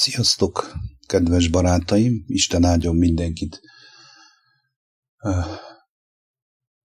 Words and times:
Sziasztok, 0.00 0.72
kedves 1.06 1.48
barátaim! 1.48 2.24
Isten 2.26 2.64
áldjon 2.64 2.96
mindenkit! 2.96 3.60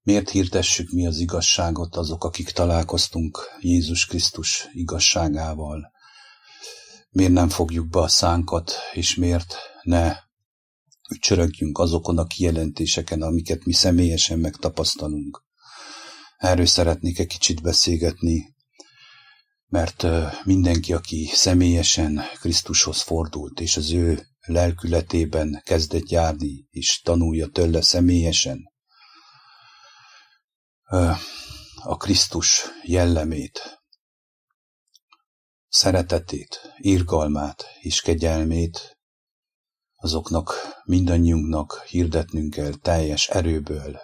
Miért 0.01 0.29
hirdessük 0.29 0.89
mi 0.89 1.07
az 1.07 1.19
igazságot 1.19 1.95
azok, 1.95 2.23
akik 2.23 2.49
találkoztunk 2.49 3.39
Jézus 3.59 4.05
Krisztus 4.05 4.67
igazságával? 4.71 5.91
Miért 7.09 7.31
nem 7.31 7.49
fogjuk 7.49 7.89
be 7.89 7.99
a 7.99 8.07
szánkat, 8.07 8.71
és 8.93 9.15
miért 9.15 9.55
ne 9.81 10.15
ücsörögjünk 11.11 11.77
azokon 11.77 12.17
a 12.17 12.25
kijelentéseken, 12.25 13.21
amiket 13.21 13.65
mi 13.65 13.73
személyesen 13.73 14.39
megtapasztalunk? 14.39 15.43
Erről 16.37 16.65
szeretnék 16.65 17.19
egy 17.19 17.27
kicsit 17.27 17.61
beszélgetni, 17.61 18.54
mert 19.67 20.05
mindenki, 20.43 20.93
aki 20.93 21.29
személyesen 21.33 22.21
Krisztushoz 22.39 23.01
fordult, 23.01 23.59
és 23.59 23.77
az 23.77 23.91
ő 23.91 24.27
lelkületében 24.45 25.61
kezdett 25.63 26.09
járni, 26.09 26.67
és 26.69 27.01
tanulja 27.01 27.47
tőle 27.47 27.81
személyesen 27.81 28.73
a 31.83 31.97
Krisztus 31.97 32.65
jellemét, 32.83 33.83
szeretetét, 35.67 36.73
irgalmát 36.77 37.65
és 37.81 38.01
kegyelmét, 38.01 38.97
azoknak 39.95 40.53
mindannyiunknak 40.83 41.83
hirdetnünk 41.87 42.53
kell 42.53 42.73
teljes 42.73 43.27
erőből, 43.27 43.99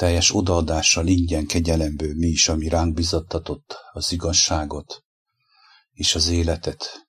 teljes 0.00 0.34
odaadással, 0.34 1.06
ingyen, 1.06 1.46
kegyelemből 1.46 2.14
mi 2.14 2.26
is, 2.26 2.48
ami 2.48 2.68
ránk 2.68 2.94
bizattatott 2.94 3.76
az 3.92 4.12
igazságot 4.12 5.04
és 5.92 6.14
az 6.14 6.28
életet. 6.28 7.08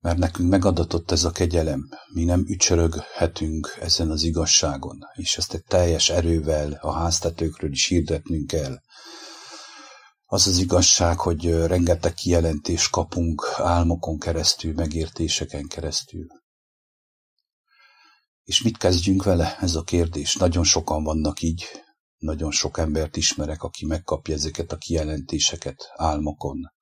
Mert 0.00 0.18
nekünk 0.18 0.50
megadatott 0.50 1.10
ez 1.10 1.24
a 1.24 1.30
kegyelem, 1.30 1.88
mi 2.12 2.24
nem 2.24 2.44
ücsöröghetünk 2.48 3.76
ezen 3.80 4.10
az 4.10 4.22
igazságon, 4.22 4.98
és 5.14 5.36
ezt 5.36 5.54
egy 5.54 5.64
teljes 5.64 6.10
erővel 6.10 6.78
a 6.80 6.92
háztetőkről 6.92 7.72
is 7.72 7.86
hirdetnünk 7.86 8.46
kell. 8.46 8.78
Az 10.26 10.46
az 10.46 10.58
igazság, 10.58 11.18
hogy 11.18 11.50
rengeteg 11.50 12.14
kijelentést 12.14 12.90
kapunk 12.90 13.54
álmokon 13.56 14.18
keresztül, 14.18 14.72
megértéseken 14.72 15.66
keresztül. 15.66 16.26
És 18.46 18.62
mit 18.62 18.76
kezdjünk 18.76 19.22
vele? 19.22 19.58
Ez 19.60 19.74
a 19.74 19.82
kérdés. 19.82 20.34
Nagyon 20.34 20.64
sokan 20.64 21.04
vannak 21.04 21.40
így, 21.42 21.66
nagyon 22.18 22.50
sok 22.50 22.78
embert 22.78 23.16
ismerek, 23.16 23.62
aki 23.62 23.86
megkapja 23.86 24.34
ezeket 24.34 24.72
a 24.72 24.76
kijelentéseket 24.76 25.92
álmokon, 25.96 26.72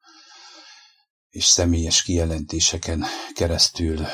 és 1.29 1.45
személyes 1.45 2.03
kijelentéseken 2.03 3.05
keresztül, 3.35 4.07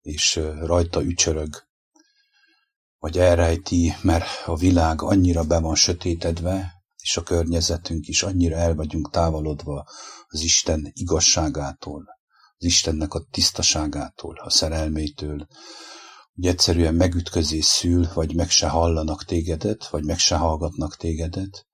és 0.00 0.40
rajta 0.60 1.02
ücsörög, 1.02 1.68
vagy 2.98 3.18
elrejti, 3.18 3.94
mert 4.02 4.46
a 4.46 4.56
világ 4.56 5.02
annyira 5.02 5.44
be 5.44 5.58
van 5.58 5.74
sötétedve, 5.74 6.72
és 6.96 7.16
a 7.16 7.22
környezetünk 7.22 8.06
is 8.06 8.22
annyira 8.22 8.56
el 8.56 8.74
vagyunk 8.74 9.10
távolodva 9.10 9.86
az 10.26 10.40
Isten 10.40 10.90
igazságától, 10.92 12.04
az 12.56 12.64
Istennek 12.64 13.14
a 13.14 13.26
tisztaságától, 13.30 14.38
a 14.38 14.50
szerelmétől, 14.50 15.46
hogy 16.34 16.46
egyszerűen 16.46 16.94
megütközés 16.94 17.64
szül, 17.64 18.08
vagy 18.14 18.34
meg 18.34 18.50
se 18.50 18.68
hallanak 18.68 19.24
tégedet, 19.24 19.88
vagy 19.88 20.04
meg 20.04 20.18
se 20.18 20.36
hallgatnak 20.36 20.96
tégedet, 20.96 21.66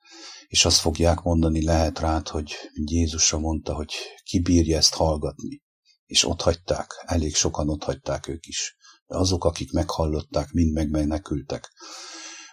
és 0.47 0.64
azt 0.64 0.80
fogják 0.80 1.22
mondani 1.22 1.64
lehet 1.64 1.98
rád, 1.98 2.28
hogy 2.28 2.55
Jézusra 2.75 3.38
mondta, 3.38 3.75
hogy 3.75 3.92
ki 4.22 4.41
bírja 4.41 4.77
ezt 4.77 4.94
hallgatni. 4.94 5.62
És 6.06 6.25
ott 6.25 6.41
hagyták, 6.41 7.03
elég 7.06 7.34
sokan 7.34 7.69
ott 7.69 7.84
hagyták 7.84 8.28
ők 8.28 8.47
is. 8.47 8.77
De 9.06 9.16
azok, 9.16 9.44
akik 9.44 9.72
meghallották, 9.72 10.53
mind 10.53 10.72
megmenekültek. 10.72 11.72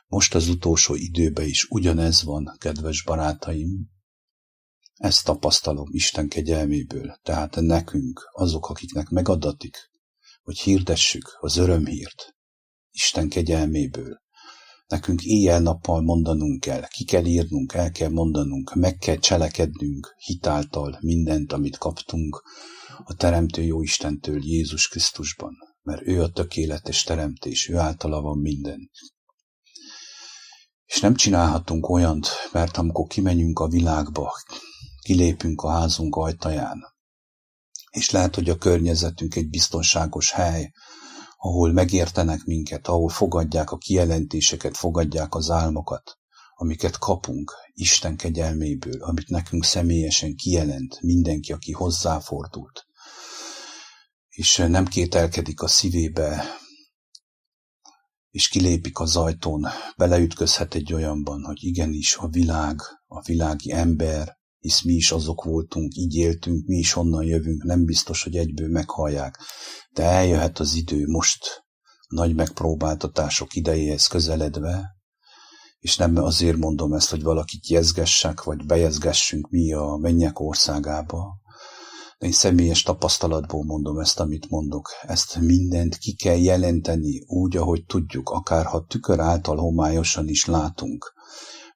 Most 0.08 0.36
az 0.36 0.48
utolsó 0.48 0.96
időben 0.96 1.46
is 1.46 1.64
ugyanez 1.70 2.24
van, 2.24 2.56
kedves 2.58 3.04
barátaim. 3.04 3.90
Ezt 4.94 5.26
tapasztalom 5.26 5.88
Isten 5.92 6.28
kegyelméből. 6.28 7.20
Tehát 7.24 7.56
nekünk, 7.56 8.30
azok, 8.32 8.70
akiknek 8.70 9.10
megadatik, 9.10 9.78
hogy 10.48 10.60
hirdessük 10.60 11.38
az 11.40 11.58
örömhírt 11.58 12.36
Isten 12.92 13.30
kegyelméből. 13.30 14.22
Nekünk 14.88 15.24
éjjel-nappal 15.24 16.02
mondanunk 16.02 16.60
kell, 16.60 16.88
ki 16.88 17.04
kell 17.04 17.26
írnunk, 17.26 17.74
el 17.74 17.92
kell 17.92 18.10
mondanunk, 18.10 18.76
meg 18.76 18.98
kell 18.98 19.18
cselekednünk 19.18 20.14
hitáltal 20.18 20.98
mindent, 21.02 21.54
amit 21.54 21.78
kaptunk 21.78 22.44
a 23.04 23.14
Teremtő 23.14 23.62
Jó 23.62 23.82
Istentől 23.82 24.44
Jézus 24.44 24.88
Krisztusban, 24.88 25.54
mert 25.82 26.08
ő 26.08 26.22
a 26.22 26.32
tökéletes 26.32 27.04
teremtés, 27.04 27.68
ő 27.68 27.78
általa 27.78 28.22
van 28.22 28.38
minden. 28.38 28.90
És 30.86 31.00
nem 31.00 31.16
csinálhatunk 31.16 31.90
olyant, 31.90 32.28
mert 32.52 32.78
amikor 32.78 33.08
kimegyünk 33.08 33.60
a 33.60 33.68
világba, 33.68 34.34
kilépünk 35.02 35.62
a 35.62 35.70
házunk 35.70 36.16
ajtaján, 36.16 36.97
és 37.90 38.10
lehet, 38.10 38.36
hogy 38.36 38.50
a 38.50 38.58
környezetünk 38.58 39.36
egy 39.36 39.50
biztonságos 39.50 40.32
hely, 40.32 40.72
ahol 41.38 41.72
megértenek 41.72 42.44
minket, 42.44 42.88
ahol 42.88 43.10
fogadják 43.10 43.72
a 43.72 43.78
kijelentéseket, 43.78 44.78
fogadják 44.78 45.36
az 45.36 45.50
álmokat, 45.50 46.18
amiket 46.56 46.98
kapunk 46.98 47.52
Isten 47.74 48.18
kegyelméből, 48.18 49.04
amit 49.04 49.30
nekünk 49.30 49.64
személyesen 49.64 50.36
kijelent 50.36 51.02
mindenki, 51.02 51.52
aki 51.52 51.72
hozzáfordult. 51.72 52.86
És 54.30 54.58
nem 54.68 54.86
kételkedik 54.86 55.62
a 55.62 55.68
szívébe, 55.68 56.44
és 58.30 58.48
kilépik 58.48 59.00
az 59.00 59.16
ajtón, 59.16 59.68
beleütközhet 59.98 60.76
egy 60.76 60.94
olyanban, 60.94 61.44
hogy 61.44 61.64
igenis 61.64 62.16
a 62.16 62.28
világ, 62.28 62.82
a 63.08 63.22
világi 63.22 63.72
ember, 63.72 64.37
hisz 64.60 64.82
mi 64.84 64.94
is 64.94 65.12
azok 65.12 65.44
voltunk, 65.44 65.96
így 65.96 66.16
éltünk, 66.16 66.66
mi 66.66 66.78
is 66.78 66.96
onnan 66.96 67.24
jövünk, 67.24 67.64
nem 67.64 67.86
biztos, 67.86 68.24
hogy 68.24 68.36
egyből 68.36 68.70
meghallják. 68.70 69.40
De 69.92 70.04
eljöhet 70.04 70.60
az 70.60 70.74
idő 70.74 71.08
most, 71.08 71.66
nagy 72.08 72.36
megpróbáltatások 72.36 73.56
idejéhez 73.56 74.08
közeledve, 74.08 74.96
és 75.80 75.98
nem 75.98 76.16
azért 76.16 76.58
mondom 76.58 76.94
ezt, 76.94 77.10
hogy 77.10 77.24
valakit 77.24 77.68
jezgessek, 77.68 78.44
vagy 78.44 78.66
bejezgessünk 78.66 79.50
mi 79.50 79.74
a 79.74 79.98
mennyek 80.02 80.40
országába, 80.40 81.40
de 82.18 82.26
én 82.26 82.32
személyes 82.32 82.84
tapasztalatból 82.84 83.64
mondom 83.64 84.00
ezt, 84.00 84.20
amit 84.20 84.50
mondok. 84.50 84.90
Ezt 85.02 85.40
mindent 85.40 85.98
ki 85.98 86.16
kell 86.16 86.38
jelenteni 86.38 87.24
úgy, 87.28 87.58
ahogy 87.58 87.86
tudjuk, 87.86 88.30
akár 88.30 88.66
ha 88.66 88.86
tükör 88.86 89.20
által 89.20 89.58
homályosan 89.58 90.28
is 90.28 90.46
látunk 90.46 91.14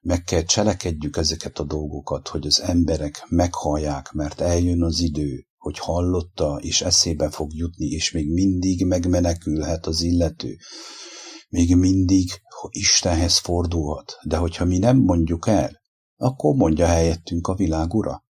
meg 0.02 0.22
kell 0.22 0.42
cselekedjük 0.42 1.16
ezeket 1.16 1.58
a 1.58 1.64
dolgokat, 1.64 2.28
hogy 2.28 2.46
az 2.46 2.60
emberek 2.60 3.24
meghallják, 3.28 4.12
mert 4.12 4.40
eljön 4.40 4.82
az 4.82 5.00
idő, 5.00 5.46
hogy 5.56 5.78
hallotta, 5.78 6.58
és 6.62 6.80
eszébe 6.80 7.30
fog 7.30 7.54
jutni, 7.54 7.86
és 7.86 8.12
még 8.12 8.32
mindig 8.32 8.86
megmenekülhet 8.86 9.86
az 9.86 10.02
illető. 10.02 10.56
Még 11.48 11.76
mindig 11.76 12.30
Istenhez 12.68 13.38
fordulhat, 13.38 14.18
de 14.24 14.36
hogyha 14.36 14.64
mi 14.64 14.78
nem 14.78 14.98
mondjuk 14.98 15.46
el, 15.46 15.82
akkor 16.16 16.54
mondja 16.54 16.86
helyettünk 16.86 17.46
a 17.46 17.54
világ 17.54 17.94
ura. 17.94 18.24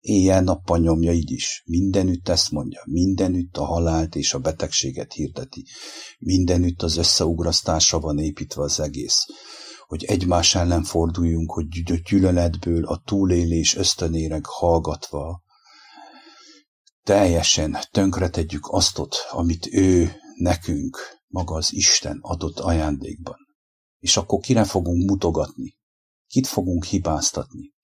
Éjjel-nappal 0.00 0.78
nyomja 0.78 1.12
így 1.12 1.30
is, 1.30 1.62
mindenütt 1.66 2.28
ezt 2.28 2.50
mondja, 2.50 2.82
mindenütt 2.84 3.56
a 3.56 3.64
halált 3.64 4.14
és 4.14 4.34
a 4.34 4.38
betegséget 4.38 5.12
hirdeti, 5.12 5.66
mindenütt 6.18 6.82
az 6.82 6.96
összeugrasztásra 6.96 8.00
van 8.00 8.18
építve 8.18 8.62
az 8.62 8.80
egész 8.80 9.26
hogy 9.86 10.04
egymás 10.04 10.54
ellen 10.54 10.82
forduljunk, 10.82 11.52
hogy 11.52 11.68
gyűlöletből 12.08 12.84
a 12.84 13.02
túlélés 13.04 13.76
ösztönéreg 13.76 14.46
hallgatva 14.46 15.44
teljesen 17.02 17.76
tönkretegyük 17.90 18.68
aztot, 18.68 19.16
amit 19.30 19.66
ő 19.70 20.12
nekünk, 20.36 20.98
maga 21.26 21.54
az 21.54 21.72
Isten 21.72 22.18
adott 22.20 22.58
ajándékban. 22.58 23.36
És 23.98 24.16
akkor 24.16 24.40
kire 24.40 24.64
fogunk 24.64 25.10
mutogatni? 25.10 25.76
Kit 26.26 26.46
fogunk 26.46 26.84
hibáztatni? 26.84 27.74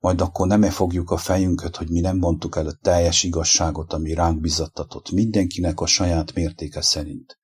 Majd 0.00 0.20
akkor 0.20 0.46
nem 0.46 0.62
-e 0.62 0.70
fogjuk 0.70 1.10
a 1.10 1.16
fejünket, 1.16 1.76
hogy 1.76 1.90
mi 1.90 2.00
nem 2.00 2.16
mondtuk 2.16 2.56
el 2.56 2.66
a 2.66 2.78
teljes 2.82 3.22
igazságot, 3.22 3.92
ami 3.92 4.14
ránk 4.14 4.40
bizattatott, 4.40 5.10
mindenkinek 5.10 5.80
a 5.80 5.86
saját 5.86 6.34
mértéke 6.34 6.80
szerint. 6.80 7.38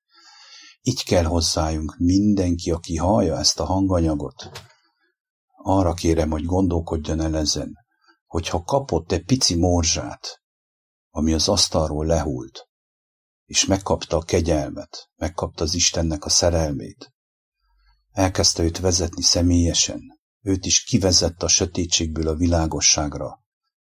Így 0.81 1.03
kell 1.03 1.23
hozzájunk 1.23 1.95
mindenki, 1.97 2.71
aki 2.71 2.95
hallja 2.95 3.37
ezt 3.37 3.59
a 3.59 3.65
hanganyagot. 3.65 4.51
Arra 5.63 5.93
kérem, 5.93 6.29
hogy 6.29 6.45
gondolkodjon 6.45 7.19
el 7.19 7.37
ezen, 7.37 7.77
hogyha 8.25 8.63
kapott 8.63 9.11
egy 9.11 9.25
pici 9.25 9.55
morzsát, 9.55 10.41
ami 11.09 11.33
az 11.33 11.47
asztalról 11.47 12.05
lehult, 12.05 12.67
és 13.45 13.65
megkapta 13.65 14.17
a 14.17 14.23
kegyelmet, 14.23 15.09
megkapta 15.15 15.63
az 15.63 15.73
Istennek 15.73 16.25
a 16.25 16.29
szerelmét, 16.29 17.13
elkezdte 18.11 18.63
őt 18.63 18.79
vezetni 18.79 19.21
személyesen, 19.21 20.19
őt 20.41 20.65
is 20.65 20.83
kivezette 20.83 21.45
a 21.45 21.49
sötétségből 21.49 22.27
a 22.27 22.35
világosságra, 22.35 23.39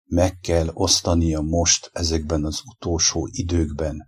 meg 0.03 0.39
kell 0.39 0.69
osztania 0.73 1.41
most 1.41 1.89
ezekben 1.93 2.45
az 2.45 2.61
utolsó 2.65 3.27
időkben, 3.31 4.05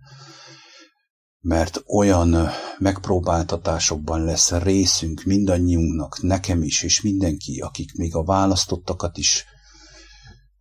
mert 1.42 1.82
olyan 1.86 2.36
megpróbáltatásokban 2.78 4.24
lesz 4.24 4.50
részünk 4.50 5.22
mindannyiunknak, 5.22 6.22
nekem 6.22 6.62
is, 6.62 6.82
és 6.82 7.00
mindenki, 7.00 7.60
akik 7.60 7.94
még 7.94 8.14
a 8.14 8.24
választottakat 8.24 9.18
is 9.18 9.44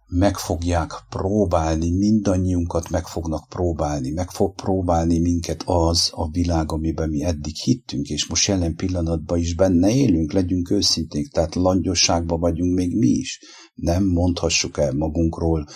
meg 0.08 0.38
fogják 0.38 0.92
próbálni, 1.10 1.92
mindannyiunkat 1.92 2.90
meg 2.90 3.08
fognak 3.08 3.50
próbálni, 3.50 4.10
meg 4.10 4.30
fog 4.30 4.56
próbálni 4.56 5.20
minket 5.20 5.64
az 5.66 6.10
a 6.14 6.30
világ, 6.30 6.72
amiben 6.72 7.10
mi 7.10 7.24
eddig 7.24 7.56
hittünk, 7.56 8.08
és 8.08 8.28
most 8.28 8.48
jelen 8.48 8.76
pillanatban 8.76 9.38
is 9.38 9.56
benne 9.56 9.92
élünk, 9.92 10.32
legyünk 10.32 10.72
őszinték, 10.72 11.32
tehát 11.32 11.56
langyosságban 11.56 12.40
vagyunk 12.40 12.76
még 12.76 12.98
mi 12.98 13.08
is. 13.08 13.40
Nem 13.74 14.04
mondhassuk 14.06 14.78
el 14.78 14.94
magunkról, 14.94 15.68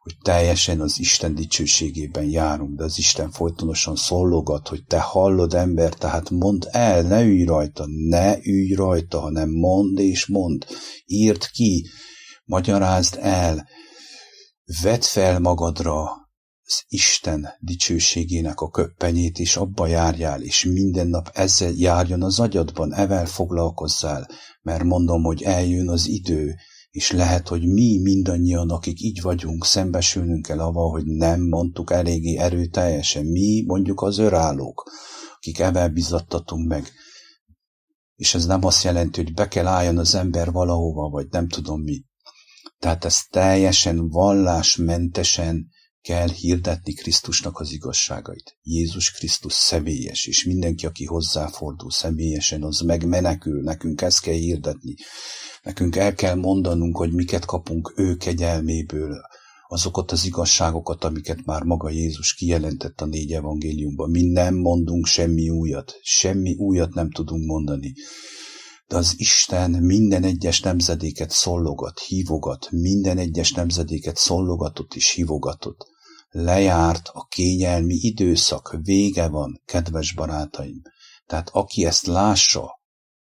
hogy 0.00 0.16
teljesen 0.22 0.80
az 0.80 0.98
Isten 0.98 1.34
dicsőségében 1.34 2.24
járunk, 2.24 2.76
de 2.76 2.84
az 2.84 2.98
Isten 2.98 3.30
folytonosan 3.30 3.96
szollogat, 3.96 4.68
hogy 4.68 4.84
te 4.84 5.00
hallod 5.00 5.54
ember, 5.54 5.94
tehát 5.94 6.30
mondd 6.30 6.66
el, 6.70 7.02
ne 7.02 7.22
ülj 7.22 7.44
rajta, 7.44 7.84
ne 7.86 8.36
ülj 8.42 8.72
rajta, 8.74 9.20
hanem 9.20 9.50
mondd 9.50 9.98
és 9.98 10.26
mondd, 10.26 10.64
írd 11.04 11.46
ki, 11.46 11.86
magyarázd 12.44 13.18
el, 13.20 13.68
vedd 14.82 15.00
fel 15.00 15.38
magadra 15.38 16.02
az 16.62 16.84
Isten 16.88 17.48
dicsőségének 17.58 18.60
a 18.60 18.70
köppenyét, 18.70 19.38
és 19.38 19.56
abba 19.56 19.86
járjál, 19.86 20.42
és 20.42 20.64
minden 20.64 21.06
nap 21.06 21.30
ezzel 21.32 21.72
járjon 21.76 22.22
az 22.22 22.40
agyadban, 22.40 22.94
evel 22.94 23.26
foglalkozzál, 23.26 24.28
mert 24.62 24.82
mondom, 24.82 25.22
hogy 25.22 25.42
eljön 25.42 25.88
az 25.88 26.06
idő, 26.06 26.54
és 26.90 27.10
lehet, 27.10 27.48
hogy 27.48 27.66
mi 27.66 27.98
mindannyian, 27.98 28.70
akik 28.70 29.00
így 29.00 29.20
vagyunk, 29.20 29.64
szembesülnünk 29.64 30.46
kell 30.46 30.60
avval, 30.60 30.90
hogy 30.90 31.04
nem 31.04 31.40
mondtuk 31.40 31.90
eléggé 31.90 32.36
erőteljesen. 32.36 33.26
Mi 33.26 33.64
mondjuk 33.66 34.02
az 34.02 34.18
örállók, 34.18 34.90
akik 35.36 35.58
ebben 35.58 35.92
bizattatunk 35.92 36.68
meg. 36.68 36.92
És 38.14 38.34
ez 38.34 38.46
nem 38.46 38.64
azt 38.64 38.84
jelenti, 38.84 39.22
hogy 39.22 39.34
be 39.34 39.48
kell 39.48 39.66
álljon 39.66 39.98
az 39.98 40.14
ember 40.14 40.50
valahova, 40.50 41.08
vagy 41.08 41.26
nem 41.30 41.48
tudom 41.48 41.82
mi. 41.82 42.04
Tehát 42.78 43.04
ez 43.04 43.18
teljesen 43.30 44.08
vallásmentesen 44.08 45.68
kell 46.02 46.28
hirdetni 46.28 46.92
Krisztusnak 46.92 47.58
az 47.60 47.72
igazságait. 47.72 48.56
Jézus 48.62 49.10
Krisztus 49.10 49.52
személyes, 49.52 50.26
és 50.26 50.44
mindenki, 50.44 50.86
aki 50.86 51.04
hozzáfordul 51.04 51.90
személyesen, 51.90 52.62
az 52.62 52.80
megmenekül, 52.80 53.62
nekünk 53.62 54.00
ezt 54.00 54.20
kell 54.20 54.34
hirdetni. 54.34 54.94
Nekünk 55.62 55.96
el 55.96 56.14
kell 56.14 56.34
mondanunk, 56.34 56.96
hogy 56.96 57.12
miket 57.12 57.44
kapunk 57.44 57.92
ő 57.96 58.16
kegyelméből, 58.16 59.20
azokat 59.68 60.12
az 60.12 60.24
igazságokat, 60.24 61.04
amiket 61.04 61.44
már 61.44 61.62
maga 61.62 61.90
Jézus 61.90 62.34
kijelentett 62.34 63.00
a 63.00 63.06
négy 63.06 63.32
evangéliumban. 63.32 64.10
Mi 64.10 64.22
nem 64.22 64.54
mondunk 64.54 65.06
semmi 65.06 65.48
újat, 65.48 65.98
semmi 66.02 66.54
újat 66.54 66.94
nem 66.94 67.10
tudunk 67.10 67.46
mondani. 67.46 67.94
De 68.88 68.96
az 68.96 69.14
Isten 69.16 69.70
minden 69.70 70.24
egyes 70.24 70.60
nemzedéket 70.60 71.30
szollogat, 71.30 71.98
hívogat, 71.98 72.70
minden 72.70 73.18
egyes 73.18 73.52
nemzedéket 73.52 74.16
szollogatott 74.16 74.94
és 74.94 75.10
hívogatott. 75.10 75.89
Lejárt 76.30 77.08
a 77.12 77.26
kényelmi 77.26 77.94
időszak, 77.94 78.78
vége 78.82 79.28
van, 79.28 79.62
kedves 79.64 80.14
barátaim. 80.14 80.82
Tehát 81.26 81.48
aki 81.52 81.84
ezt 81.84 82.06
lássa, 82.06 82.80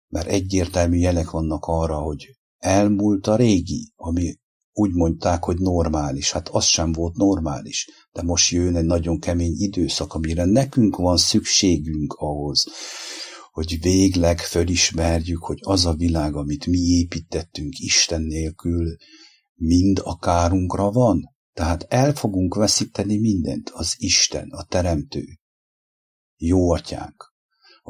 mert 0.08 0.26
egyértelmű 0.26 0.96
jelek 0.96 1.30
vannak 1.30 1.64
arra, 1.64 1.98
hogy 1.98 2.26
elmúlt 2.58 3.26
a 3.26 3.36
régi, 3.36 3.92
ami 3.96 4.38
úgy 4.72 4.92
mondták, 4.92 5.44
hogy 5.44 5.58
normális. 5.58 6.32
Hát 6.32 6.48
az 6.48 6.64
sem 6.64 6.92
volt 6.92 7.16
normális, 7.16 7.88
de 8.12 8.22
most 8.22 8.50
jön 8.50 8.76
egy 8.76 8.84
nagyon 8.84 9.18
kemény 9.18 9.54
időszak, 9.56 10.14
amire 10.14 10.44
nekünk 10.44 10.96
van 10.96 11.16
szükségünk 11.16 12.12
ahhoz, 12.12 12.66
hogy 13.52 13.80
végleg 13.80 14.38
fölismerjük, 14.38 15.44
hogy 15.44 15.58
az 15.62 15.86
a 15.86 15.94
világ, 15.94 16.34
amit 16.34 16.66
mi 16.66 16.78
építettünk 16.78 17.78
Isten 17.78 18.22
nélkül, 18.22 18.96
mind 19.54 20.00
a 20.04 20.18
kárunkra 20.18 20.90
van. 20.90 21.29
Tehát 21.52 21.86
el 21.88 22.14
fogunk 22.14 22.54
veszíteni 22.54 23.18
mindent, 23.18 23.70
az 23.70 23.94
Isten, 23.98 24.50
a 24.50 24.64
Teremtő. 24.64 25.24
Jó 26.36 26.70
atyánk 26.70 27.30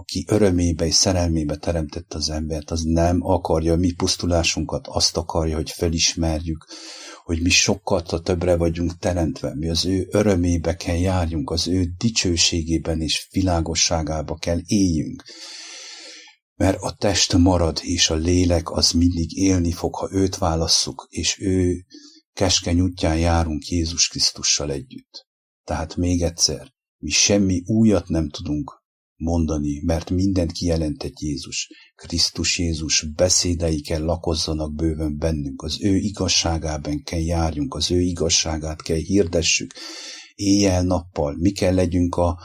aki 0.00 0.24
örömébe 0.28 0.86
és 0.86 0.94
szerelmébe 0.94 1.56
teremtett 1.56 2.14
az 2.14 2.30
embert, 2.30 2.70
az 2.70 2.82
nem 2.82 3.18
akarja 3.22 3.76
mi 3.76 3.92
pusztulásunkat, 3.92 4.86
azt 4.86 5.16
akarja, 5.16 5.56
hogy 5.56 5.70
felismerjük, 5.70 6.66
hogy 7.24 7.42
mi 7.42 7.50
sokkal 7.50 8.02
többre 8.02 8.56
vagyunk 8.56 8.98
teremtve, 8.98 9.54
mi 9.54 9.68
az 9.68 9.84
ő 9.84 10.06
örömébe 10.10 10.76
kell 10.76 10.96
járjunk, 10.96 11.50
az 11.50 11.68
ő 11.68 11.84
dicsőségében 11.98 13.00
és 13.00 13.28
világosságába 13.30 14.34
kell 14.34 14.60
éljünk. 14.66 15.24
Mert 16.54 16.78
a 16.80 16.94
test 16.98 17.36
marad, 17.36 17.78
és 17.82 18.10
a 18.10 18.14
lélek 18.14 18.70
az 18.70 18.90
mindig 18.90 19.36
élni 19.36 19.72
fog, 19.72 19.94
ha 19.94 20.08
őt 20.12 20.36
válasszuk, 20.36 21.06
és 21.10 21.40
ő 21.40 21.84
keskeny 22.32 22.80
útján 22.80 23.18
járunk 23.18 23.66
Jézus 23.66 24.08
Krisztussal 24.08 24.70
együtt. 24.70 25.26
Tehát 25.64 25.96
még 25.96 26.22
egyszer, 26.22 26.72
mi 26.98 27.10
semmi 27.10 27.62
újat 27.66 28.08
nem 28.08 28.28
tudunk 28.28 28.82
mondani, 29.16 29.80
mert 29.84 30.10
mindent 30.10 30.52
kijelentett 30.52 31.18
Jézus. 31.18 31.68
Krisztus 31.94 32.58
Jézus 32.58 33.06
beszédei 33.14 33.80
kell 33.80 34.02
lakozzanak 34.02 34.74
bőven 34.74 35.18
bennünk, 35.18 35.62
az 35.62 35.82
ő 35.82 35.96
igazságában 35.96 37.02
kell 37.02 37.20
járjunk, 37.20 37.74
az 37.74 37.90
ő 37.90 38.00
igazságát 38.00 38.82
kell 38.82 38.96
hirdessük, 38.96 39.74
éjjel-nappal, 40.34 41.36
mi 41.36 41.50
kell 41.50 41.74
legyünk 41.74 42.14
a 42.14 42.38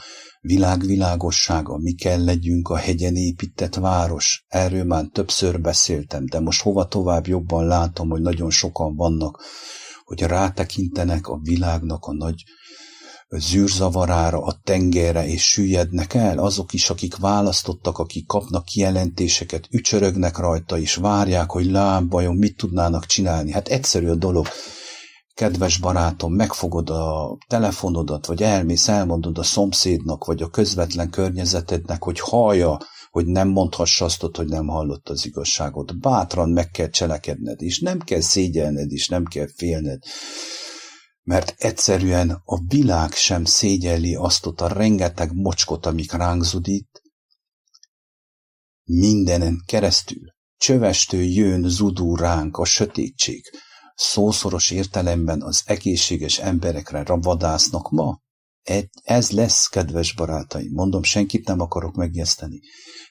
világ 0.46 0.80
világossága, 0.80 1.78
mi 1.78 1.92
kell 1.92 2.24
legyünk 2.24 2.68
a 2.68 2.76
hegyen 2.76 3.16
épített 3.16 3.74
város. 3.74 4.44
Erről 4.48 4.84
már 4.84 5.04
többször 5.12 5.60
beszéltem, 5.60 6.26
de 6.26 6.40
most 6.40 6.62
hova 6.62 6.88
tovább 6.88 7.26
jobban 7.26 7.66
látom, 7.66 8.08
hogy 8.08 8.20
nagyon 8.20 8.50
sokan 8.50 8.96
vannak, 8.96 9.42
hogy 10.04 10.20
rátekintenek 10.20 11.28
a 11.28 11.38
világnak 11.42 12.04
a 12.04 12.12
nagy 12.12 12.44
zűrzavarára, 13.28 14.42
a 14.42 14.60
tengerre, 14.64 15.26
és 15.26 15.50
süllyednek 15.50 16.14
el, 16.14 16.38
azok 16.38 16.72
is, 16.72 16.90
akik 16.90 17.16
választottak, 17.16 17.98
akik 17.98 18.26
kapnak 18.26 18.64
kijelentéseket, 18.64 19.66
ücsörögnek 19.70 20.36
rajta, 20.36 20.78
és 20.78 20.94
várják, 20.94 21.50
hogy 21.50 21.70
lám, 21.70 22.08
vajon 22.08 22.36
mit 22.36 22.56
tudnának 22.56 23.06
csinálni. 23.06 23.52
Hát 23.52 23.68
egyszerű 23.68 24.08
a 24.08 24.14
dolog. 24.14 24.46
Kedves 25.36 25.78
barátom, 25.78 26.34
megfogod 26.34 26.90
a 26.90 27.36
telefonodat, 27.46 28.26
vagy 28.26 28.42
elmész, 28.42 28.88
elmondod 28.88 29.38
a 29.38 29.42
szomszédnak, 29.42 30.24
vagy 30.24 30.42
a 30.42 30.48
közvetlen 30.48 31.10
környezetednek, 31.10 32.02
hogy 32.02 32.20
hallja, 32.20 32.78
hogy 33.10 33.26
nem 33.26 33.48
mondhassa 33.48 34.04
azt, 34.04 34.20
hogy 34.36 34.48
nem 34.48 34.66
hallott 34.66 35.08
az 35.08 35.26
igazságot. 35.26 35.98
Bátran 35.98 36.48
meg 36.48 36.70
kell 36.70 36.88
cselekedned, 36.88 37.62
és 37.62 37.80
nem 37.80 37.98
kell 37.98 38.20
szégyelned, 38.20 38.92
és 38.92 39.08
nem 39.08 39.24
kell 39.24 39.48
félned 39.56 40.02
mert 41.26 41.54
egyszerűen 41.56 42.30
a 42.44 42.60
világ 42.68 43.12
sem 43.12 43.44
szégyelli 43.44 44.14
azt 44.14 44.46
ott 44.46 44.60
a 44.60 44.68
rengeteg 44.68 45.34
mocskot, 45.34 45.86
amik 45.86 46.12
ránk 46.12 46.44
zudít, 46.44 47.02
mindenen 48.84 49.62
keresztül. 49.66 50.34
Csövestő 50.56 51.22
jön 51.22 51.68
zudú 51.68 52.16
ránk 52.16 52.56
a 52.56 52.64
sötétség. 52.64 53.42
Szószoros 53.96 54.70
értelemben 54.70 55.42
az 55.42 55.62
egészséges 55.64 56.38
emberekre 56.38 57.04
vadásznak 57.04 57.90
ma. 57.90 58.20
Ez 59.02 59.30
lesz, 59.30 59.68
kedves 59.68 60.14
barátaim. 60.14 60.72
Mondom, 60.72 61.02
senkit 61.02 61.46
nem 61.46 61.60
akarok 61.60 61.94
megjeszteni. 61.94 62.60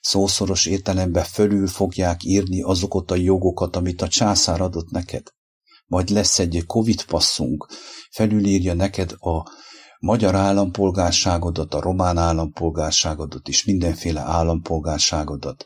Szószoros 0.02 0.66
értelemben 0.66 1.24
fölül 1.24 1.68
fogják 1.68 2.24
írni 2.24 2.62
azokat 2.62 3.12
a 3.12 3.16
jogokat, 3.16 3.76
amit 3.76 4.02
a 4.02 4.08
császár 4.08 4.62
adott 4.62 4.90
neked 4.90 5.24
majd 5.88 6.10
lesz 6.10 6.40
egy 6.40 6.64
Covid 6.66 7.06
passzunk, 7.06 7.68
felülírja 8.12 8.74
neked 8.74 9.12
a 9.12 9.44
magyar 10.00 10.36
állampolgárságodat, 10.36 11.74
a 11.74 11.82
román 11.82 12.18
állampolgárságodat 12.18 13.48
és 13.48 13.66
mindenféle 13.66 14.22
állampolgárságodat. 14.22 15.66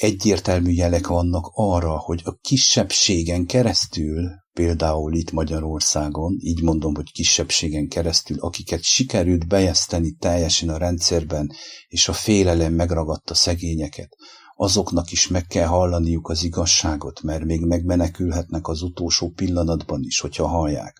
Egyértelmű 0.00 0.70
jelek 0.70 1.06
vannak 1.06 1.50
arra, 1.52 1.98
hogy 1.98 2.20
a 2.24 2.34
kisebbségen 2.34 3.46
keresztül, 3.46 4.30
például 4.52 5.14
itt 5.14 5.30
Magyarországon, 5.30 6.36
így 6.40 6.62
mondom, 6.62 6.94
hogy 6.94 7.12
kisebbségen 7.12 7.88
keresztül, 7.88 8.38
akiket 8.40 8.82
sikerült 8.82 9.48
bejeszteni 9.48 10.12
teljesen 10.12 10.68
a 10.68 10.76
rendszerben, 10.76 11.50
és 11.88 12.08
a 12.08 12.12
félelem 12.12 12.72
megragadta 12.72 13.34
szegényeket, 13.34 14.08
azoknak 14.54 15.10
is 15.10 15.28
meg 15.28 15.46
kell 15.46 15.66
hallaniuk 15.66 16.28
az 16.28 16.42
igazságot, 16.42 17.22
mert 17.22 17.44
még 17.44 17.64
megmenekülhetnek 17.64 18.68
az 18.68 18.82
utolsó 18.82 19.30
pillanatban 19.30 20.00
is, 20.02 20.20
hogyha 20.20 20.46
hallják. 20.46 20.96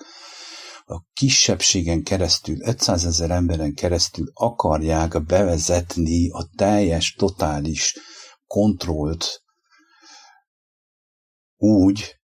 A 0.85 1.03
kisebbségen 1.13 2.03
keresztül, 2.03 2.57
500 2.61 3.05
ezer 3.05 3.31
emberen 3.31 3.75
keresztül 3.75 4.31
akarják 4.33 5.25
bevezetni 5.25 6.31
a 6.31 6.49
teljes, 6.57 7.15
totális 7.15 7.95
kontrollt 8.49 9.43
úgy, 11.57 12.19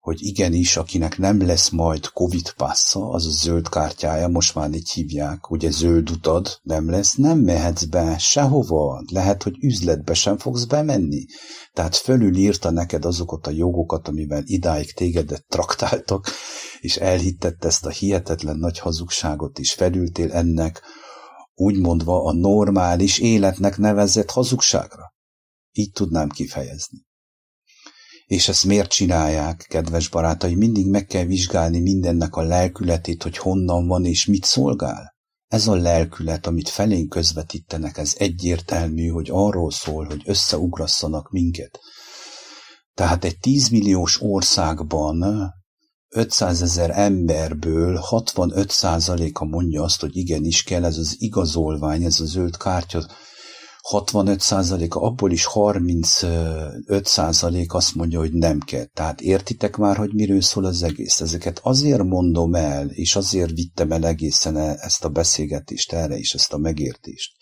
hogy 0.00 0.22
igenis, 0.22 0.76
akinek 0.76 1.18
nem 1.18 1.46
lesz 1.46 1.68
majd 1.68 2.06
Covid 2.08 2.52
passza, 2.52 3.08
az 3.10 3.26
a 3.26 3.30
zöld 3.30 3.68
kártyája, 3.68 4.28
most 4.28 4.54
már 4.54 4.72
így 4.72 4.90
hívják, 4.90 5.50
ugye 5.50 5.70
zöld 5.70 6.10
utad 6.10 6.58
nem 6.62 6.90
lesz, 6.90 7.14
nem 7.14 7.38
mehetsz 7.38 7.84
be 7.84 8.18
sehova, 8.18 9.02
lehet, 9.12 9.42
hogy 9.42 9.56
üzletbe 9.60 10.14
sem 10.14 10.38
fogsz 10.38 10.64
bemenni. 10.64 11.24
Tehát 11.72 11.96
fölül 11.96 12.36
írta 12.36 12.70
neked 12.70 13.04
azokat 13.04 13.46
a 13.46 13.50
jogokat, 13.50 14.08
amivel 14.08 14.42
idáig 14.44 14.92
tégedet 14.92 15.44
traktáltak, 15.48 16.30
és 16.80 16.96
elhittett 16.96 17.64
ezt 17.64 17.86
a 17.86 17.90
hihetetlen 17.90 18.56
nagy 18.56 18.78
hazugságot 18.78 19.58
is, 19.58 19.72
felültél 19.72 20.32
ennek, 20.32 20.82
úgymondva 21.60 22.24
a 22.24 22.32
normális 22.32 23.18
életnek 23.18 23.76
nevezett 23.76 24.30
hazugságra. 24.30 25.14
Így 25.72 25.90
tudnám 25.92 26.28
kifejezni. 26.28 27.06
És 28.26 28.48
ezt 28.48 28.64
miért 28.64 28.90
csinálják, 28.90 29.66
kedves 29.68 30.08
barátai? 30.08 30.54
Mindig 30.54 30.86
meg 30.86 31.06
kell 31.06 31.24
vizsgálni 31.24 31.80
mindennek 31.80 32.36
a 32.36 32.42
lelkületét, 32.42 33.22
hogy 33.22 33.36
honnan 33.36 33.86
van 33.86 34.04
és 34.04 34.26
mit 34.26 34.44
szolgál. 34.44 35.14
Ez 35.46 35.66
a 35.66 35.74
lelkület, 35.74 36.46
amit 36.46 36.68
felénk 36.68 37.08
közvetítenek, 37.08 37.96
ez 37.98 38.14
egyértelmű, 38.18 39.08
hogy 39.08 39.28
arról 39.32 39.70
szól, 39.70 40.04
hogy 40.04 40.22
összeugrasszanak 40.24 41.30
minket. 41.30 41.78
Tehát 42.94 43.24
egy 43.24 43.38
tízmilliós 43.38 44.20
országban 44.20 45.24
500 46.10 46.62
ezer 46.62 46.90
emberből 46.90 48.00
65%-a 48.10 49.44
mondja 49.44 49.82
azt, 49.82 50.00
hogy 50.00 50.16
igenis 50.16 50.62
kell 50.62 50.84
ez 50.84 50.96
az 50.96 51.16
igazolvány, 51.18 52.04
ez 52.04 52.20
a 52.20 52.24
zöld 52.24 52.56
kártya, 52.56 53.06
65%-a, 53.90 55.04
abból 55.04 55.32
is 55.32 55.46
35% 55.52 57.66
azt 57.66 57.94
mondja, 57.94 58.18
hogy 58.18 58.32
nem 58.32 58.60
kell. 58.60 58.84
Tehát 58.84 59.20
értitek 59.20 59.76
már, 59.76 59.96
hogy 59.96 60.14
miről 60.14 60.40
szól 60.40 60.64
az 60.64 60.82
egész. 60.82 61.20
Ezeket 61.20 61.60
azért 61.62 62.02
mondom 62.02 62.54
el, 62.54 62.88
és 62.88 63.16
azért 63.16 63.50
vittem 63.50 63.92
el 63.92 64.04
egészen 64.04 64.56
e- 64.56 64.76
ezt 64.78 65.04
a 65.04 65.08
beszélgetést 65.08 65.92
erre 65.92 66.16
is, 66.16 66.34
ezt 66.34 66.52
a 66.52 66.58
megértést, 66.58 67.32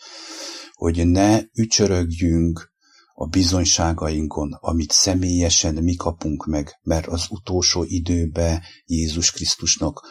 hogy 0.72 1.06
ne 1.06 1.40
ücsörögjünk 1.54 2.76
a 3.20 3.26
bizonyságainkon, 3.26 4.52
amit 4.60 4.92
személyesen 4.92 5.74
mi 5.74 5.94
kapunk 5.94 6.46
meg, 6.46 6.78
mert 6.82 7.06
az 7.06 7.26
utolsó 7.30 7.84
időben 7.86 8.60
Jézus 8.84 9.30
Krisztusnak 9.30 10.02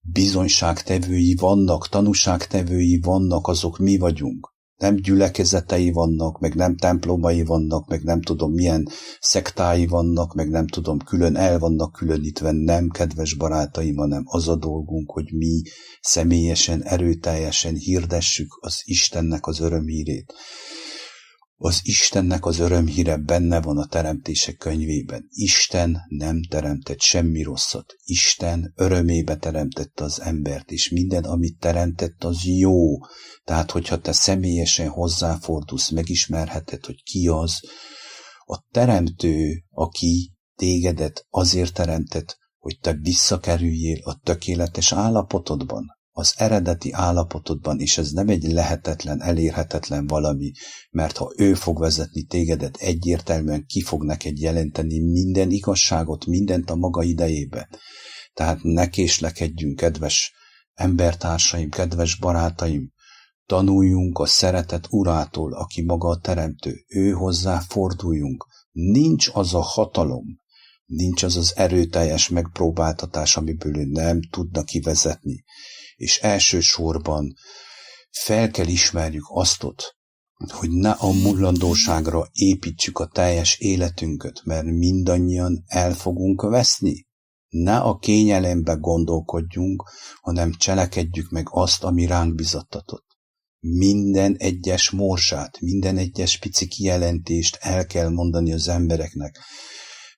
bizonyságtevői 0.00 1.34
vannak, 1.34 1.88
tanúságtevői 1.88 3.00
vannak, 3.02 3.46
azok 3.46 3.78
mi 3.78 3.98
vagyunk 3.98 4.50
nem 4.80 4.96
gyülekezetei 4.96 5.90
vannak, 5.90 6.38
meg 6.38 6.54
nem 6.54 6.76
templomai 6.76 7.44
vannak, 7.44 7.88
meg 7.88 8.02
nem 8.02 8.22
tudom 8.22 8.52
milyen 8.52 8.88
szektái 9.20 9.86
vannak, 9.86 10.34
meg 10.34 10.48
nem 10.48 10.66
tudom, 10.66 10.98
külön 10.98 11.36
el 11.36 11.58
vannak 11.58 11.92
különítve, 11.92 12.50
nem, 12.52 12.88
kedves 12.88 13.34
barátaim, 13.34 13.96
hanem 13.96 14.22
az 14.24 14.48
a 14.48 14.56
dolgunk, 14.56 15.10
hogy 15.10 15.32
mi 15.32 15.62
személyesen, 16.00 16.82
erőteljesen 16.82 17.74
hirdessük 17.74 18.58
az 18.60 18.80
Istennek 18.84 19.46
az 19.46 19.60
örömhírét. 19.60 20.34
Az 21.62 21.80
Istennek 21.82 22.46
az 22.46 22.58
örömhíre 22.58 23.16
benne 23.16 23.60
van 23.60 23.78
a 23.78 23.86
teremtések 23.86 24.56
könyvében. 24.56 25.26
Isten 25.30 25.98
nem 26.08 26.42
teremtett 26.42 27.00
semmi 27.00 27.42
rosszat. 27.42 27.96
Isten 28.04 28.72
örömébe 28.76 29.36
teremtette 29.36 30.04
az 30.04 30.20
embert, 30.20 30.70
és 30.70 30.90
minden, 30.90 31.24
amit 31.24 31.58
teremtett, 31.58 32.24
az 32.24 32.44
jó. 32.44 32.98
Tehát, 33.44 33.70
hogyha 33.70 34.00
te 34.00 34.12
személyesen 34.12 34.88
hozzáfordulsz, 34.88 35.90
megismerheted, 35.90 36.84
hogy 36.84 37.02
ki 37.02 37.28
az, 37.28 37.60
a 38.44 38.64
teremtő, 38.70 39.64
aki 39.70 40.32
tégedet 40.56 41.26
azért 41.30 41.74
teremtett, 41.74 42.38
hogy 42.58 42.78
te 42.80 42.92
visszakerüljél 42.92 43.98
a 44.02 44.20
tökéletes 44.22 44.92
állapotodban 44.92 45.98
az 46.20 46.34
eredeti 46.36 46.92
állapotodban, 46.92 47.80
és 47.80 47.98
ez 47.98 48.10
nem 48.10 48.28
egy 48.28 48.42
lehetetlen, 48.42 49.22
elérhetetlen 49.22 50.06
valami, 50.06 50.52
mert 50.90 51.16
ha 51.16 51.32
ő 51.36 51.54
fog 51.54 51.78
vezetni 51.78 52.22
tégedet, 52.22 52.76
egyértelműen 52.76 53.64
ki 53.66 53.82
fog 53.82 54.04
neked 54.04 54.38
jelenteni 54.38 54.98
minden 54.98 55.50
igazságot, 55.50 56.26
mindent 56.26 56.70
a 56.70 56.74
maga 56.74 57.02
idejébe. 57.02 57.68
Tehát 58.34 58.58
ne 58.62 58.88
késlekedjünk, 58.88 59.76
kedves 59.76 60.32
embertársaim, 60.74 61.68
kedves 61.68 62.18
barátaim, 62.18 62.92
tanuljunk 63.46 64.18
a 64.18 64.26
szeretet 64.26 64.86
urától, 64.90 65.52
aki 65.52 65.82
maga 65.82 66.08
a 66.08 66.18
teremtő, 66.18 66.84
ő 66.88 67.10
hozzá 67.10 67.58
forduljunk. 67.58 68.46
Nincs 68.72 69.28
az 69.32 69.54
a 69.54 69.60
hatalom, 69.60 70.24
nincs 70.86 71.22
az 71.22 71.36
az 71.36 71.52
erőteljes 71.56 72.28
megpróbáltatás, 72.28 73.36
amiből 73.36 73.76
ő 73.76 73.84
nem 73.84 74.20
tudna 74.30 74.62
kivezetni 74.62 75.44
és 76.00 76.18
elsősorban 76.18 77.34
fel 78.10 78.50
kell 78.50 78.66
ismerjük 78.66 79.24
aztot, 79.28 79.96
hogy 80.48 80.70
ne 80.70 80.90
a 80.90 81.10
mullandóságra 81.10 82.28
építsük 82.32 82.98
a 82.98 83.06
teljes 83.06 83.58
életünket, 83.58 84.40
mert 84.44 84.64
mindannyian 84.64 85.64
el 85.66 85.94
fogunk 85.94 86.42
veszni. 86.42 87.06
Ne 87.48 87.76
a 87.78 87.98
kényelembe 87.98 88.74
gondolkodjunk, 88.74 89.90
hanem 90.20 90.52
cselekedjük 90.52 91.30
meg 91.30 91.46
azt, 91.50 91.84
ami 91.84 92.06
ránk 92.06 92.34
bizattatott. 92.34 93.06
Minden 93.58 94.36
egyes 94.36 94.90
morsát, 94.90 95.60
minden 95.60 95.96
egyes 95.96 96.38
pici 96.38 96.66
kijelentést 96.66 97.58
el 97.60 97.86
kell 97.86 98.08
mondani 98.08 98.52
az 98.52 98.68
embereknek. 98.68 99.38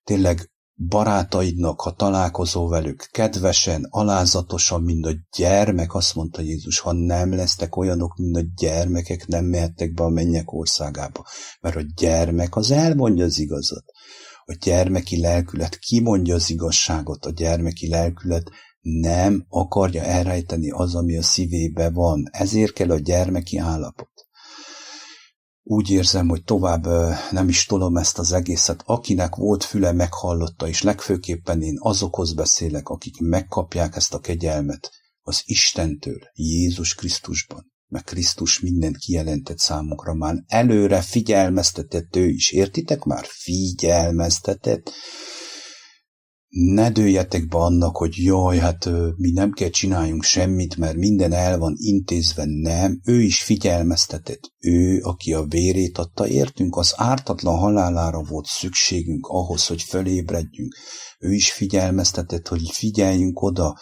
Tényleg 0.05 0.52
barátaidnak, 0.77 1.81
ha 1.81 1.95
találkozol 1.95 2.69
velük, 2.69 3.09
kedvesen, 3.11 3.87
alázatosan, 3.91 4.83
mint 4.83 5.07
a 5.07 5.13
gyermek, 5.37 5.95
azt 5.95 6.15
mondta 6.15 6.43
Jézus, 6.43 6.79
ha 6.79 6.93
nem 6.93 7.35
lesztek 7.35 7.77
olyanok, 7.77 8.17
mint 8.17 8.37
a 8.37 8.43
gyermekek, 8.57 9.27
nem 9.27 9.45
mehettek 9.45 9.95
be 9.95 10.03
a 10.03 10.09
mennyek 10.09 10.53
országába. 10.53 11.27
Mert 11.61 11.77
a 11.77 11.83
gyermek 11.97 12.57
az 12.57 12.71
elmondja 12.71 13.25
az 13.25 13.39
igazat. 13.39 13.85
A 14.45 14.57
gyermeki 14.61 15.21
lelkület 15.21 15.79
kimondja 15.79 16.35
az 16.35 16.51
igazságot, 16.51 17.25
a 17.25 17.31
gyermeki 17.31 17.89
lelkület 17.89 18.51
nem 18.81 19.47
akarja 19.49 20.03
elrejteni 20.03 20.71
az, 20.71 20.95
ami 20.95 21.17
a 21.17 21.23
szívébe 21.23 21.91
van. 21.91 22.29
Ezért 22.31 22.73
kell 22.73 22.91
a 22.91 22.99
gyermeki 22.99 23.59
állapot 23.59 24.11
úgy 25.63 25.91
érzem, 25.91 26.29
hogy 26.29 26.45
tovább 26.45 26.87
nem 27.31 27.49
is 27.49 27.67
tolom 27.67 27.97
ezt 27.97 28.19
az 28.19 28.33
egészet. 28.33 28.83
Akinek 28.85 29.35
volt 29.35 29.65
füle, 29.65 29.93
meghallotta, 29.93 30.69
és 30.69 30.83
legfőképpen 30.83 31.63
én 31.63 31.77
azokhoz 31.79 32.33
beszélek, 32.33 32.89
akik 32.89 33.21
megkapják 33.21 33.97
ezt 33.97 34.15
a 34.15 34.21
kegyelmet 34.21 34.91
az 35.23 35.43
Istentől, 35.45 36.21
Jézus 36.35 36.95
Krisztusban, 36.95 37.73
mert 37.89 38.05
Krisztus 38.05 38.61
mindent 38.61 38.97
kijelentett 38.97 39.59
számunkra, 39.59 40.15
már 40.15 40.45
előre 40.47 41.01
figyelmeztetett 41.01 42.17
ő 42.17 42.29
is. 42.29 42.51
Értitek 42.51 43.05
már? 43.05 43.25
Figyelmeztetett 43.29 44.93
ne 46.53 46.91
dőljetek 46.91 47.49
be 47.49 47.59
annak, 47.59 47.97
hogy 47.97 48.15
jaj, 48.17 48.59
hát 48.59 48.91
mi 49.17 49.31
nem 49.31 49.51
kell 49.51 49.69
csináljunk 49.69 50.23
semmit, 50.23 50.77
mert 50.77 50.97
minden 50.97 51.33
el 51.33 51.59
van 51.59 51.75
intézve, 51.77 52.45
nem. 52.47 53.01
Ő 53.05 53.21
is 53.21 53.43
figyelmeztetett. 53.43 54.53
Ő, 54.59 55.01
aki 55.03 55.33
a 55.33 55.45
vérét 55.45 55.99
adta, 55.99 56.29
értünk, 56.29 56.77
az 56.77 56.93
ártatlan 56.97 57.59
halálára 57.59 58.23
volt 58.23 58.47
szükségünk 58.47 59.27
ahhoz, 59.27 59.67
hogy 59.67 59.83
fölébredjünk. 59.83 60.75
Ő 61.19 61.33
is 61.33 61.53
figyelmeztetett, 61.53 62.49
hogy 62.49 62.71
figyeljünk 62.71 63.43
oda, 63.43 63.79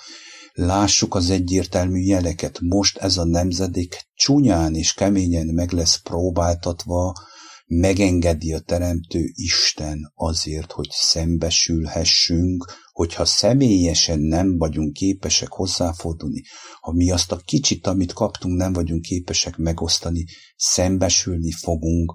lássuk 0.52 1.14
az 1.14 1.30
egyértelmű 1.30 1.98
jeleket. 1.98 2.60
Most 2.60 2.98
ez 2.98 3.16
a 3.16 3.24
nemzedék 3.24 4.08
csúnyán 4.14 4.74
és 4.74 4.94
keményen 4.94 5.46
meg 5.46 5.72
lesz 5.72 6.02
próbáltatva, 6.02 7.12
megengedi 7.72 8.52
a 8.52 8.60
Teremtő 8.60 9.30
Isten 9.34 10.12
azért, 10.14 10.72
hogy 10.72 10.88
szembesülhessünk, 10.90 12.64
hogyha 12.92 13.24
személyesen 13.24 14.18
nem 14.18 14.58
vagyunk 14.58 14.92
képesek 14.92 15.48
hozzáfordulni, 15.48 16.42
ha 16.80 16.92
mi 16.92 17.10
azt 17.10 17.32
a 17.32 17.36
kicsit, 17.36 17.86
amit 17.86 18.12
kaptunk, 18.12 18.56
nem 18.56 18.72
vagyunk 18.72 19.02
képesek 19.02 19.56
megosztani, 19.56 20.24
szembesülni 20.56 21.50
fogunk 21.50 22.12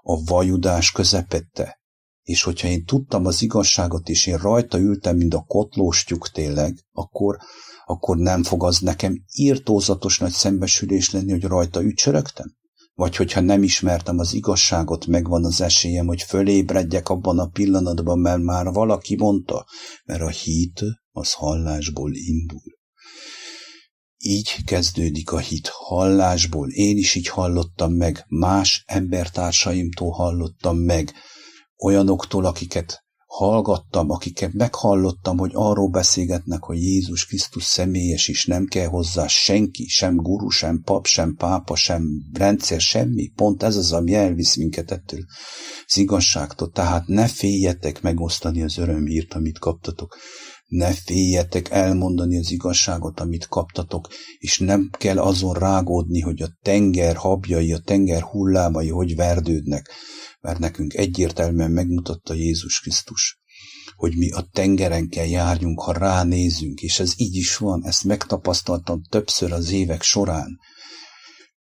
a 0.00 0.24
vajudás 0.24 0.92
közepette. 0.92 1.80
És 2.22 2.42
hogyha 2.42 2.68
én 2.68 2.84
tudtam 2.84 3.26
az 3.26 3.42
igazságot, 3.42 4.08
és 4.08 4.26
én 4.26 4.36
rajta 4.36 4.78
ültem, 4.78 5.16
mint 5.16 5.34
a 5.34 5.44
kotlóstyuk 5.46 6.30
tényleg, 6.30 6.78
akkor, 6.92 7.38
akkor 7.84 8.16
nem 8.16 8.42
fog 8.42 8.64
az 8.64 8.78
nekem 8.78 9.24
írtózatos 9.34 10.18
nagy 10.18 10.32
szembesülés 10.32 11.10
lenni, 11.10 11.30
hogy 11.30 11.44
rajta 11.44 11.82
ücsörögtem? 11.82 12.58
Vagy 13.00 13.16
hogyha 13.16 13.40
nem 13.40 13.62
ismertem 13.62 14.18
az 14.18 14.34
igazságot, 14.34 15.06
megvan 15.06 15.44
az 15.44 15.60
esélyem, 15.60 16.06
hogy 16.06 16.22
fölébredjek 16.22 17.08
abban 17.08 17.38
a 17.38 17.46
pillanatban, 17.46 18.18
mert 18.18 18.42
már 18.42 18.66
valaki 18.66 19.16
mondta, 19.16 19.66
mert 20.04 20.20
a 20.20 20.28
hit 20.28 20.80
az 21.10 21.32
hallásból 21.32 22.12
indul. 22.14 22.78
Így 24.18 24.64
kezdődik 24.64 25.32
a 25.32 25.38
hit 25.38 25.68
hallásból. 25.72 26.70
Én 26.70 26.96
is 26.96 27.14
így 27.14 27.28
hallottam 27.28 27.92
meg, 27.92 28.24
más 28.28 28.84
embertársaimtól 28.86 30.10
hallottam 30.10 30.78
meg, 30.78 31.12
olyanoktól, 31.84 32.44
akiket 32.44 33.04
hallgattam, 33.30 34.10
akiket 34.10 34.52
meghallottam, 34.52 35.38
hogy 35.38 35.50
arról 35.54 35.88
beszélgetnek, 35.88 36.62
hogy 36.62 36.82
Jézus 36.82 37.26
Krisztus 37.26 37.64
személyes 37.64 38.28
is, 38.28 38.46
nem 38.46 38.64
kell 38.64 38.86
hozzá 38.86 39.26
senki, 39.26 39.86
sem 39.86 40.16
guru, 40.16 40.48
sem 40.48 40.82
pap, 40.84 41.06
sem 41.06 41.34
pápa, 41.34 41.74
sem 41.74 42.02
rendszer, 42.32 42.80
semmi. 42.80 43.28
Pont 43.34 43.62
ez 43.62 43.76
az, 43.76 43.92
ami 43.92 44.14
elvisz 44.14 44.56
minket 44.56 44.90
ettől 44.90 45.20
az 45.86 45.96
igazságtól. 45.96 46.70
Tehát 46.70 47.06
ne 47.06 47.26
féljetek 47.26 48.02
megosztani 48.02 48.62
az 48.62 48.78
örömhírt, 48.78 49.34
amit 49.34 49.58
kaptatok. 49.58 50.16
Ne 50.70 50.92
féljetek 50.92 51.70
elmondani 51.70 52.38
az 52.38 52.50
igazságot, 52.50 53.20
amit 53.20 53.46
kaptatok, 53.46 54.08
és 54.38 54.58
nem 54.58 54.90
kell 54.98 55.18
azon 55.18 55.54
rágódni, 55.54 56.20
hogy 56.20 56.42
a 56.42 56.56
tenger 56.62 57.16
habjai, 57.16 57.72
a 57.72 57.78
tenger 57.78 58.22
hullámai 58.22 58.88
hogy 58.88 59.16
verdődnek, 59.16 59.90
mert 60.40 60.58
nekünk 60.58 60.94
egyértelműen 60.94 61.70
megmutatta 61.70 62.34
Jézus 62.34 62.80
Krisztus, 62.80 63.40
hogy 63.96 64.16
mi 64.16 64.30
a 64.30 64.48
tengeren 64.52 65.08
kell 65.08 65.26
járjunk, 65.26 65.80
ha 65.80 65.92
ránézünk, 65.92 66.80
és 66.80 67.00
ez 67.00 67.12
így 67.16 67.36
is 67.36 67.56
van, 67.56 67.84
ezt 67.84 68.04
megtapasztaltam 68.04 69.02
többször 69.02 69.52
az 69.52 69.70
évek 69.70 70.02
során, 70.02 70.58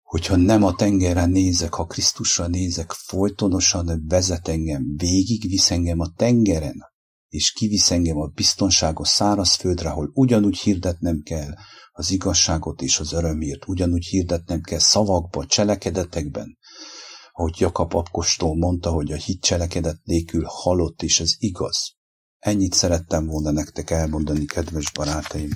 hogyha 0.02 0.36
nem 0.36 0.64
a 0.64 0.74
tengeren 0.74 1.30
nézek, 1.30 1.74
ha 1.74 1.84
Krisztusra 1.84 2.46
nézek, 2.46 2.92
folytonosan 2.92 4.04
vezet 4.08 4.48
engem, 4.48 4.94
végig 4.96 5.48
visz 5.48 5.70
engem 5.70 6.00
a 6.00 6.12
tengeren, 6.16 6.88
és 7.30 7.52
kivisz 7.52 7.90
engem 7.90 8.16
a 8.16 8.26
biztonságos 8.26 9.08
szárazföldre, 9.08 9.88
ahol 9.90 10.10
ugyanúgy 10.14 10.58
hirdetnem 10.58 11.20
kell 11.22 11.54
az 11.92 12.10
igazságot 12.10 12.82
és 12.82 12.98
az 12.98 13.12
örömért, 13.12 13.68
ugyanúgy 13.68 14.04
hirdetnem 14.04 14.60
kell 14.60 14.78
szavakba, 14.78 15.46
cselekedetekben, 15.46 16.58
ahogy 17.32 17.60
Jakab 17.60 17.94
apostól 17.94 18.56
mondta, 18.56 18.90
hogy 18.90 19.12
a 19.12 19.16
hit 19.16 19.42
cselekedet 19.42 20.00
nélkül 20.04 20.44
halott, 20.46 21.02
és 21.02 21.20
ez 21.20 21.34
igaz. 21.38 21.94
Ennyit 22.38 22.74
szerettem 22.74 23.26
volna 23.26 23.50
nektek 23.50 23.90
elmondani, 23.90 24.44
kedves 24.44 24.92
barátaim. 24.92 25.50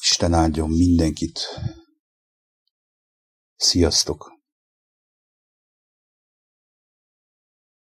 Isten 0.00 0.32
áldjon 0.32 0.70
mindenkit. 0.70 1.40
Sziasztok! 3.56 4.41